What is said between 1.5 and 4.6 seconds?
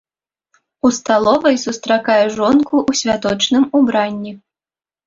сустракае жонку ў святочным убранні.